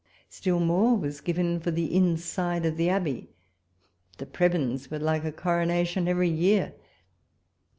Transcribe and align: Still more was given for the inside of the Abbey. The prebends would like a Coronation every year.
Still 0.29 0.59
more 0.59 0.97
was 0.97 1.21
given 1.21 1.59
for 1.59 1.69
the 1.69 1.95
inside 1.95 2.65
of 2.65 2.75
the 2.75 2.89
Abbey. 2.89 3.29
The 4.17 4.25
prebends 4.25 4.89
would 4.89 5.03
like 5.03 5.23
a 5.25 5.31
Coronation 5.31 6.07
every 6.07 6.27
year. 6.27 6.73